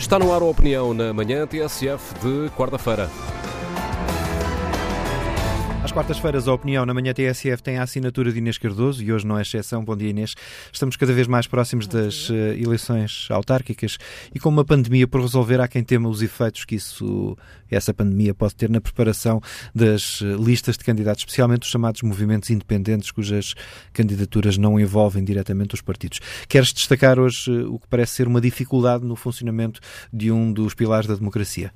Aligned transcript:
Está 0.00 0.18
no 0.18 0.32
ar 0.34 0.40
a 0.40 0.46
opinião 0.46 0.94
na 0.94 1.12
manhã 1.12 1.46
TSF 1.46 2.14
de 2.22 2.50
quarta-feira. 2.56 3.08
Às 5.82 5.92
quartas-feiras, 5.92 6.46
a 6.46 6.52
opinião 6.52 6.84
na 6.84 6.92
manhã 6.92 7.14
TSF 7.14 7.62
tem 7.62 7.78
a 7.78 7.82
assinatura 7.82 8.30
de 8.30 8.36
Inês 8.36 8.58
Cardoso 8.58 9.02
e 9.02 9.10
hoje 9.10 9.26
não 9.26 9.38
é 9.38 9.42
exceção. 9.42 9.82
Bom 9.82 9.96
dia, 9.96 10.10
Inês. 10.10 10.34
Estamos 10.70 10.94
cada 10.94 11.10
vez 11.10 11.26
mais 11.26 11.46
próximos 11.46 11.86
das 11.86 12.28
uh, 12.28 12.34
eleições 12.34 13.26
autárquicas 13.30 13.96
e 14.34 14.38
com 14.38 14.50
uma 14.50 14.62
pandemia 14.62 15.08
por 15.08 15.22
resolver, 15.22 15.58
há 15.58 15.66
quem 15.66 15.82
tema 15.82 16.06
os 16.06 16.20
efeitos 16.20 16.66
que 16.66 16.74
isso, 16.74 17.34
essa 17.70 17.94
pandemia 17.94 18.34
pode 18.34 18.54
ter 18.56 18.68
na 18.68 18.78
preparação 18.78 19.40
das 19.74 20.20
uh, 20.20 20.36
listas 20.36 20.76
de 20.76 20.84
candidatos, 20.84 21.22
especialmente 21.22 21.62
os 21.62 21.70
chamados 21.70 22.02
movimentos 22.02 22.50
independentes, 22.50 23.10
cujas 23.10 23.54
candidaturas 23.90 24.58
não 24.58 24.78
envolvem 24.78 25.24
diretamente 25.24 25.74
os 25.74 25.80
partidos. 25.80 26.20
Queres 26.46 26.74
destacar 26.74 27.18
hoje 27.18 27.50
uh, 27.50 27.74
o 27.74 27.78
que 27.78 27.88
parece 27.88 28.12
ser 28.12 28.28
uma 28.28 28.40
dificuldade 28.40 29.02
no 29.06 29.16
funcionamento 29.16 29.80
de 30.12 30.30
um 30.30 30.52
dos 30.52 30.74
pilares 30.74 31.08
da 31.08 31.14
democracia? 31.14 31.72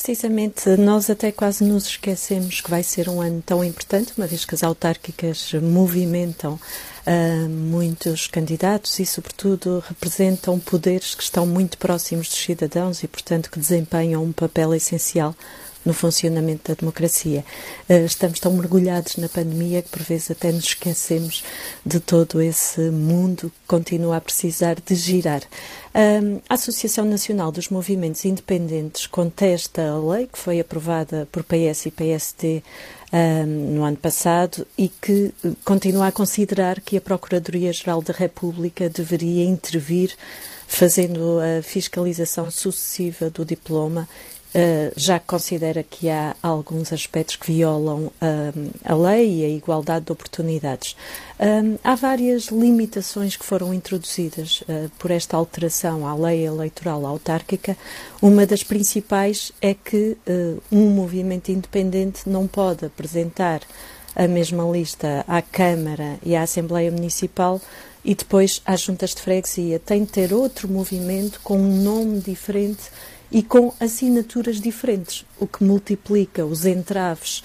Precisamente, 0.00 0.68
nós 0.76 1.10
até 1.10 1.32
quase 1.32 1.64
nos 1.64 1.86
esquecemos 1.86 2.60
que 2.60 2.70
vai 2.70 2.84
ser 2.84 3.08
um 3.08 3.20
ano 3.20 3.42
tão 3.44 3.64
importante, 3.64 4.12
uma 4.16 4.28
vez 4.28 4.44
que 4.44 4.54
as 4.54 4.62
autárquicas 4.62 5.52
movimentam 5.54 6.54
uh, 6.54 7.48
muitos 7.48 8.28
candidatos 8.28 9.00
e, 9.00 9.04
sobretudo, 9.04 9.82
representam 9.86 10.58
poderes 10.60 11.16
que 11.16 11.22
estão 11.24 11.44
muito 11.44 11.76
próximos 11.78 12.28
dos 12.28 12.38
cidadãos 12.38 13.02
e, 13.02 13.08
portanto, 13.08 13.50
que 13.50 13.58
desempenham 13.58 14.22
um 14.22 14.32
papel 14.32 14.72
essencial 14.72 15.34
no 15.84 15.92
funcionamento 15.92 16.68
da 16.68 16.78
democracia. 16.78 17.44
Eh, 17.88 18.04
estamos 18.04 18.40
tão 18.40 18.52
mergulhados 18.52 19.16
na 19.16 19.28
pandemia 19.28 19.82
que 19.82 19.88
por 19.88 20.02
vezes 20.02 20.30
até 20.30 20.52
nos 20.52 20.64
esquecemos 20.64 21.44
de 21.84 22.00
todo 22.00 22.40
esse 22.40 22.80
mundo 22.90 23.50
que 23.50 23.66
continua 23.66 24.16
a 24.16 24.20
precisar 24.20 24.76
de 24.84 24.94
girar. 24.94 25.42
A 26.48 26.54
Associação 26.54 27.04
Nacional 27.04 27.50
dos 27.50 27.70
Movimentos 27.70 28.24
Independentes 28.24 29.06
contesta 29.06 29.82
a 29.82 29.98
lei 29.98 30.28
que 30.28 30.38
foi 30.38 30.60
aprovada 30.60 31.26
por 31.32 31.42
PS 31.42 31.86
e 31.86 31.90
PSD 31.90 32.62
no 33.74 33.84
ano 33.84 33.96
passado 33.96 34.66
e 34.76 34.88
que 34.88 35.32
continua 35.64 36.08
a 36.08 36.12
considerar 36.12 36.80
que 36.80 36.96
a 36.96 37.00
Procuradoria-Geral 37.00 38.02
da 38.02 38.12
República 38.12 38.88
deveria 38.88 39.44
intervir 39.44 40.14
fazendo 40.66 41.38
a 41.40 41.62
fiscalização 41.62 42.50
sucessiva 42.50 43.30
do 43.30 43.44
diploma 43.44 44.06
Uh, 44.58 44.90
já 44.96 45.20
considera 45.20 45.84
que 45.84 46.10
há 46.10 46.34
alguns 46.42 46.92
aspectos 46.92 47.36
que 47.36 47.52
violam 47.52 48.06
uh, 48.06 48.70
a 48.84 48.92
lei 48.92 49.42
e 49.42 49.44
a 49.44 49.48
igualdade 49.50 50.06
de 50.06 50.10
oportunidades. 50.10 50.96
Uh, 51.38 51.78
há 51.84 51.94
várias 51.94 52.46
limitações 52.46 53.36
que 53.36 53.44
foram 53.44 53.72
introduzidas 53.72 54.64
por 54.98 55.12
esta 55.12 55.36
alteração 55.36 56.04
à 56.04 56.12
lei 56.16 56.44
eleitoral 56.44 57.06
autárquica. 57.06 57.76
Uma 58.20 58.44
das 58.46 58.64
principais 58.64 59.52
é 59.62 59.74
que 59.74 60.16
um 60.72 60.90
movimento 60.90 61.52
independente 61.52 62.28
não 62.28 62.48
pode 62.48 62.84
apresentar 62.84 63.60
a 64.16 64.26
mesma 64.26 64.64
lista 64.64 65.24
à 65.28 65.40
Câmara 65.40 66.18
e 66.24 66.34
à 66.34 66.42
Assembleia 66.42 66.90
Municipal 66.90 67.60
e 68.04 68.14
depois 68.14 68.60
às 68.66 68.80
juntas 68.80 69.14
de 69.14 69.22
freguesia. 69.22 69.78
Tem 69.78 70.04
de 70.04 70.10
ter 70.10 70.32
outro 70.32 70.66
movimento 70.66 71.40
com 71.44 71.56
um 71.58 71.82
nome 71.82 72.18
diferente 72.20 72.90
e 73.30 73.42
com 73.42 73.72
assinaturas 73.78 74.60
diferentes, 74.60 75.24
o 75.38 75.46
que 75.46 75.62
multiplica 75.62 76.44
os 76.44 76.64
entraves 76.64 77.42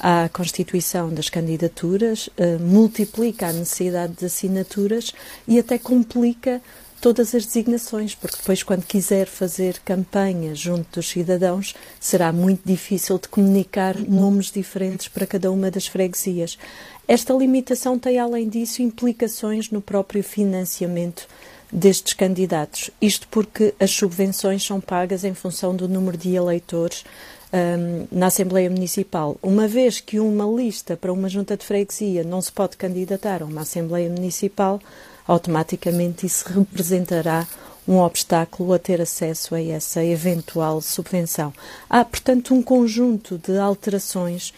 à 0.00 0.28
constituição 0.28 1.08
das 1.08 1.28
candidaturas, 1.28 2.28
uh, 2.28 2.58
multiplica 2.60 3.48
a 3.48 3.52
necessidade 3.52 4.14
de 4.14 4.26
assinaturas 4.26 5.12
e 5.46 5.58
até 5.58 5.78
complica 5.78 6.60
todas 7.00 7.34
as 7.34 7.44
designações, 7.44 8.14
porque 8.14 8.38
depois, 8.38 8.62
quando 8.62 8.84
quiser 8.84 9.26
fazer 9.26 9.78
campanha 9.84 10.54
junto 10.54 10.96
dos 10.96 11.08
cidadãos, 11.08 11.74
será 12.00 12.32
muito 12.32 12.62
difícil 12.64 13.18
de 13.18 13.28
comunicar 13.28 13.96
nomes 13.98 14.50
diferentes 14.50 15.08
para 15.08 15.26
cada 15.26 15.50
uma 15.50 15.70
das 15.70 15.86
freguesias. 15.86 16.58
Esta 17.06 17.32
limitação 17.34 17.98
tem, 17.98 18.18
além 18.18 18.48
disso, 18.48 18.82
implicações 18.82 19.70
no 19.70 19.80
próprio 19.80 20.24
financiamento 20.24 21.28
destes 21.72 22.12
candidatos. 22.12 22.90
Isto 23.00 23.26
porque 23.28 23.74
as 23.78 23.90
subvenções 23.90 24.64
são 24.64 24.80
pagas 24.80 25.24
em 25.24 25.34
função 25.34 25.74
do 25.74 25.88
número 25.88 26.16
de 26.16 26.34
eleitores 26.34 27.04
um, 27.52 28.06
na 28.10 28.26
Assembleia 28.26 28.70
Municipal. 28.70 29.36
Uma 29.42 29.66
vez 29.68 30.00
que 30.00 30.20
uma 30.20 30.44
lista 30.44 30.96
para 30.96 31.12
uma 31.12 31.28
junta 31.28 31.56
de 31.56 31.64
freguesia 31.64 32.24
não 32.24 32.40
se 32.40 32.52
pode 32.52 32.76
candidatar 32.76 33.42
a 33.42 33.46
uma 33.46 33.62
Assembleia 33.62 34.08
Municipal, 34.08 34.80
automaticamente 35.26 36.26
isso 36.26 36.46
representará 36.52 37.46
um 37.88 37.98
obstáculo 37.98 38.72
a 38.72 38.78
ter 38.78 39.00
acesso 39.00 39.54
a 39.54 39.62
essa 39.62 40.04
eventual 40.04 40.80
subvenção. 40.80 41.52
Há, 41.88 42.04
portanto, 42.04 42.52
um 42.52 42.62
conjunto 42.62 43.38
de 43.38 43.56
alterações 43.58 44.52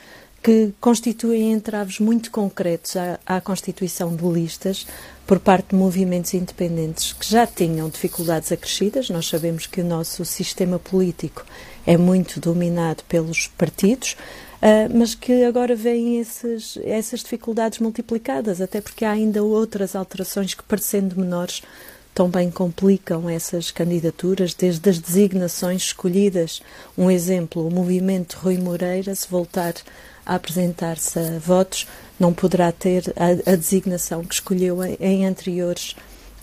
que 0.49 0.73
constituem 0.81 1.53
entraves 1.53 1.99
muito 1.99 2.31
concretos 2.31 2.97
à, 2.97 3.21
à 3.27 3.39
constituição 3.39 4.17
de 4.17 4.25
listas 4.25 4.87
por 5.27 5.39
parte 5.39 5.69
de 5.73 5.77
movimentos 5.77 6.33
independentes 6.33 7.13
que 7.13 7.31
já 7.31 7.47
tinham 7.47 7.91
dificuldades 7.91 8.51
acrescidas. 8.51 9.11
Nós 9.11 9.29
sabemos 9.29 9.67
que 9.67 9.83
o 9.83 9.85
nosso 9.85 10.25
sistema 10.25 10.79
político 10.79 11.45
é 11.87 11.99
muito 11.99 12.41
dominado 12.41 13.05
pelos 13.07 13.47
partidos, 13.47 14.13
uh, 14.63 14.97
mas 14.97 15.15
que 15.15 15.45
agora 15.45 15.77
vêm 15.77 16.19
esses, 16.19 16.79
essas 16.83 17.21
dificuldades 17.21 17.79
multiplicadas, 17.79 18.63
até 18.63 18.81
porque 18.81 19.05
há 19.05 19.11
ainda 19.11 19.43
outras 19.45 19.95
alterações 19.95 20.55
que, 20.55 20.63
parecendo 20.63 21.21
menores, 21.21 21.61
também 22.15 22.51
complicam 22.51 23.29
essas 23.29 23.71
candidaturas, 23.71 24.55
desde 24.55 24.89
as 24.89 24.99
designações 24.99 25.83
escolhidas. 25.83 26.63
Um 26.97 27.11
exemplo, 27.11 27.67
o 27.67 27.71
movimento 27.71 28.39
Rui 28.43 28.57
Moreira, 28.57 29.15
se 29.15 29.29
voltar 29.29 29.75
a 30.29 30.35
apresentar-se 30.35 31.19
a 31.19 31.39
votos, 31.39 31.89
não 32.21 32.33
poderá 32.33 32.71
ter 32.71 33.13
a, 33.17 33.53
a 33.53 33.57
designação 33.57 34.23
que 34.23 34.35
escolheu 34.35 34.85
em, 34.85 34.97
em 35.01 35.27
anteriores 35.27 35.97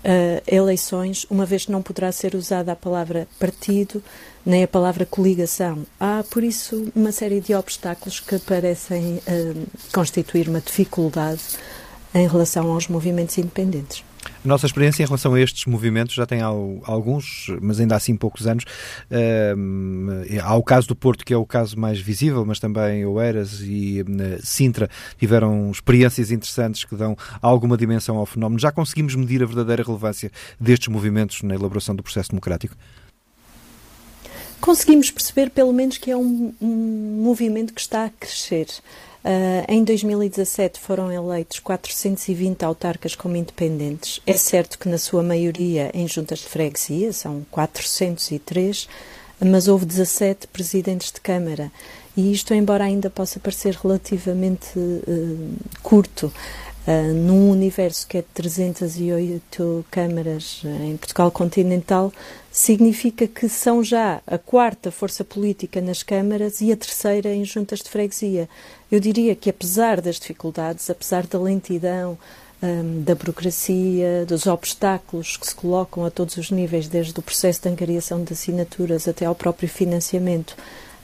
uh, 0.04 0.42
eleições, 0.48 1.26
uma 1.30 1.46
vez 1.46 1.66
que 1.66 1.72
não 1.72 1.82
poderá 1.82 2.12
ser 2.12 2.36
usada 2.36 2.72
a 2.72 2.76
palavra 2.76 3.28
partido 3.40 4.04
nem 4.46 4.64
a 4.64 4.68
palavra 4.68 5.06
coligação. 5.06 5.86
Há, 6.00 6.24
por 6.30 6.44
isso, 6.44 6.92
uma 6.96 7.12
série 7.12 7.40
de 7.40 7.56
obstáculos 7.56 8.20
que 8.20 8.38
parecem 8.40 9.16
uh, 9.16 9.68
constituir 9.92 10.48
uma 10.48 10.62
dificuldade 10.62 11.42
em 12.14 12.28
relação 12.28 12.72
aos 12.72 12.88
movimentos 12.88 13.38
independentes. 13.38 14.04
A 14.46 14.48
nossa 14.48 14.68
experiência 14.68 15.02
em 15.02 15.08
relação 15.08 15.34
a 15.34 15.42
estes 15.42 15.66
movimentos 15.66 16.14
já 16.14 16.24
tem 16.24 16.40
alguns, 16.40 17.48
mas 17.60 17.80
ainda 17.80 17.96
assim 17.96 18.16
poucos 18.16 18.46
anos. 18.46 18.64
há 20.44 20.56
o 20.56 20.62
caso 20.62 20.88
do 20.88 20.96
Porto, 20.96 21.26
que 21.26 21.34
é 21.34 21.38
o 21.38 21.48
caso 21.48 21.80
mais 21.80 22.00
visível, 22.00 22.46
mas 22.46 22.60
também 22.60 23.04
Oeiras 23.08 23.62
e 23.62 24.04
uh, 24.04 24.46
Sintra 24.46 24.88
tiveram 25.18 25.72
experiências 25.72 26.30
interessantes 26.30 26.84
que 26.84 26.96
dão 26.96 27.18
alguma 27.42 27.76
dimensão 27.76 28.18
ao 28.18 28.26
fenómeno. 28.28 28.60
Já 28.60 28.72
conseguimos 28.72 29.16
medir 29.16 29.42
a 29.42 29.48
verdadeira 29.48 29.82
relevância 29.82 30.32
destes 30.60 30.90
movimentos 30.90 31.42
na 31.42 31.56
elaboração 31.56 31.96
do 31.96 32.04
processo 32.04 32.30
democrático? 32.30 32.76
Conseguimos 34.62 35.10
perceber, 35.10 35.50
pelo 35.50 35.74
menos, 35.74 35.98
que 35.98 36.12
é 36.12 36.18
um, 36.18 36.54
um 36.62 37.22
movimento 37.24 37.74
que 37.74 37.82
está 37.82 38.06
a 38.06 38.10
crescer. 38.10 38.68
Uh, 39.26 39.66
em 39.68 39.84
2017 39.84 40.80
foram 40.80 41.12
eleitos 41.12 41.58
420 41.58 42.64
autarcas 42.64 43.16
como 43.16 43.36
independentes. 43.36 44.22
É 44.24 44.34
certo 44.34 44.78
que, 44.78 44.88
na 44.88 45.00
sua 45.00 45.24
maioria, 45.24 45.90
em 45.96 46.08
juntas 46.08 46.40
de 46.40 46.46
freguesia, 46.46 47.12
são 47.12 47.44
403, 47.50 48.88
mas 49.44 49.68
houve 49.68 49.84
17 49.84 50.46
presidentes 50.50 51.12
de 51.12 51.20
Câmara. 51.22 51.72
E 52.16 52.32
isto, 52.32 52.54
embora 52.54 52.84
ainda 52.84 53.10
possa 53.10 53.40
parecer 53.40 53.74
relativamente 53.74 54.78
uh, 54.78 55.56
curto, 55.82 56.32
uh, 56.88 57.14
num 57.14 57.50
universo 57.50 58.08
que 58.08 58.18
é 58.18 58.22
de 58.22 58.28
308 58.34 59.86
câmaras 59.92 60.62
em 60.84 60.98
Portugal 60.98 61.32
continental, 61.32 62.12
significa 62.52 63.28
que 63.28 63.50
são 63.50 63.84
já 63.84 64.22
a 64.26 64.38
quarta 64.38 64.92
força 64.92 65.24
política 65.24 65.82
nas 65.82 66.04
câmaras 66.04 66.62
e 66.62 66.72
a 66.72 66.78
terceira 66.78 67.34
em 67.34 67.44
juntas 67.44 67.80
de 67.80 67.90
freguesia. 67.90 68.48
Eu 68.92 69.00
diria 69.00 69.36
que, 69.36 69.50
apesar 69.50 70.00
das 70.00 70.20
dificuldades, 70.20 70.90
apesar 70.90 71.28
da 71.28 71.38
lentidão, 71.38 72.18
um, 72.62 73.04
da 73.04 73.16
burocracia, 73.16 74.26
dos 74.26 74.48
obstáculos 74.48 75.38
que 75.38 75.48
se 75.48 75.56
colocam 75.56 76.06
a 76.06 76.10
todos 76.10 76.38
os 76.38 76.52
níveis, 76.52 76.88
desde 76.88 77.18
o 77.20 77.22
processo 77.22 77.62
de 77.62 77.70
angariação 77.70 78.24
de 78.24 78.34
assinaturas 78.34 79.08
até 79.08 79.26
ao 79.26 79.36
próprio 79.36 79.68
financiamento 79.68 80.56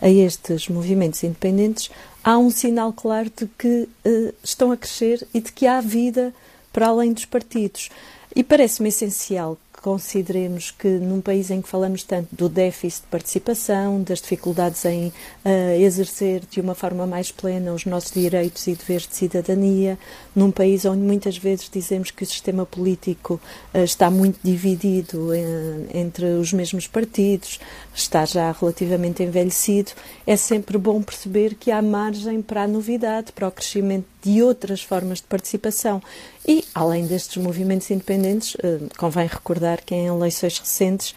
a 0.02 0.10
estes 0.10 0.68
movimentos 0.68 1.24
independentes, 1.24 1.92
há 2.24 2.38
um 2.38 2.50
sinal 2.50 2.94
claro 2.94 3.32
de 3.36 3.48
que 3.58 3.88
uh, 4.06 4.34
estão 4.44 4.72
a 4.72 4.78
crescer 4.78 5.28
e 5.34 5.40
de 5.40 5.52
que 5.52 5.68
há 5.68 5.82
vida 5.82 6.34
para 6.72 6.88
além 6.88 7.14
dos 7.14 7.26
partidos. 7.26 7.90
E 8.36 8.44
parece-me 8.44 8.90
essencial 8.90 9.58
consideremos 9.82 10.70
que 10.70 10.88
num 10.88 11.22
país 11.22 11.50
em 11.50 11.62
que 11.62 11.68
falamos 11.68 12.04
tanto 12.04 12.36
do 12.36 12.48
déficit 12.48 13.02
de 13.02 13.08
participação, 13.08 14.02
das 14.04 14.22
dificuldades 14.22 14.86
em 14.86 15.08
uh, 15.08 15.82
exercer 15.82 16.44
de 16.50 16.62
uma 16.62 16.76
forma 16.76 17.08
mais 17.08 17.32
plena 17.32 17.74
os 17.74 17.86
nossos 17.86 18.12
direitos 18.12 18.68
e 18.68 18.76
deveres 18.76 19.08
de 19.08 19.16
cidadania, 19.16 19.98
num 20.36 20.52
país 20.52 20.86
onde 20.86 21.02
muitas 21.02 21.38
vezes 21.38 21.68
dizemos 21.70 22.12
que 22.12 22.24
o 22.24 22.28
sistema 22.28 22.66
político 22.66 23.42
uh, 23.74 23.80
está 23.80 24.12
muito 24.12 24.40
dividido 24.44 25.34
em, 25.34 25.88
entre 25.94 26.26
os 26.26 26.54
mesmos 26.54 26.86
partidos, 26.86 27.60
está 27.94 28.24
já 28.24 28.52
relativamente 28.52 29.24
envelhecido, 29.24 29.92
é 30.28 30.38
sempre 30.38 30.78
bom 30.78 31.02
perceber 31.02 31.56
que 31.56 31.72
há 31.72 31.82
margem 31.82 32.42
para 32.42 32.64
a 32.64 32.68
novidade, 32.68 33.32
para 33.32 33.48
o 33.48 33.52
crescimento 33.52 34.06
de 34.22 34.42
outras 34.42 34.82
formas 34.82 35.20
de 35.20 35.26
participação. 35.26 36.02
E, 36.48 36.64
além 36.74 37.06
destes 37.06 37.42
movimentos 37.42 37.90
independentes, 37.90 38.56
eh, 38.62 38.80
convém 38.98 39.28
recordar 39.28 39.84
que 39.84 39.96
em 39.96 40.08
eleições 40.08 40.60
recentes 40.60 41.16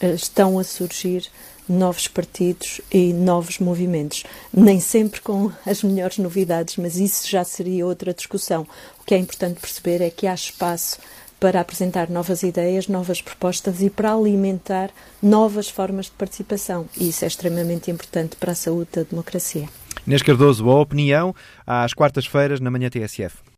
eh, 0.00 0.14
estão 0.14 0.58
a 0.58 0.64
surgir 0.64 1.28
novos 1.68 2.08
partidos 2.08 2.80
e 2.92 3.12
novos 3.12 3.58
movimentos. 3.58 4.24
Nem 4.52 4.80
sempre 4.80 5.20
com 5.20 5.50
as 5.66 5.82
melhores 5.82 6.18
novidades, 6.18 6.76
mas 6.76 6.96
isso 6.96 7.28
já 7.28 7.44
seria 7.44 7.86
outra 7.86 8.12
discussão. 8.12 8.66
O 9.00 9.04
que 9.04 9.14
é 9.14 9.18
importante 9.18 9.60
perceber 9.60 10.02
é 10.02 10.10
que 10.10 10.26
há 10.26 10.34
espaço 10.34 10.98
para 11.40 11.60
apresentar 11.60 12.08
novas 12.08 12.42
ideias, 12.42 12.88
novas 12.88 13.20
propostas 13.20 13.82
e 13.82 13.90
para 13.90 14.14
alimentar 14.14 14.90
novas 15.22 15.68
formas 15.68 16.06
de 16.06 16.12
participação. 16.12 16.86
E 16.96 17.08
isso 17.08 17.24
é 17.24 17.28
extremamente 17.28 17.90
importante 17.90 18.36
para 18.36 18.52
a 18.52 18.54
saúde 18.54 18.90
da 18.94 19.02
democracia. 19.02 19.68
Inês 20.06 20.22
Cardoso, 20.22 20.68
a 20.68 20.80
opinião 20.80 21.34
às 21.66 21.94
quartas-feiras 21.94 22.60
na 22.60 22.70
manhã 22.70 22.90
TSF. 22.90 23.53